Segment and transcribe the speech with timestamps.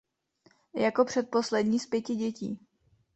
[0.75, 2.59] Jako předposlední z pěti dětí.